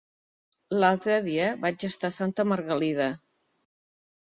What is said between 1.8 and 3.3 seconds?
estar a Santa Margalida.